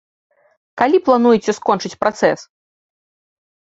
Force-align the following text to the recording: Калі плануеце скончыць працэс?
Калі 0.83 0.97
плануеце 1.11 1.51
скончыць 1.59 1.95
працэс? 2.03 2.39